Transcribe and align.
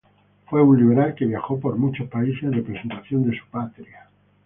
Fue 0.49 0.63
un 0.63 0.79
liberal 0.79 1.13
que 1.13 1.27
viajó 1.27 1.59
por 1.59 1.77
muchos 1.77 2.09
países 2.09 2.41
en 2.41 2.53
representación 2.53 3.29
de 3.29 3.37
su 3.37 3.45
patria. 3.51 4.09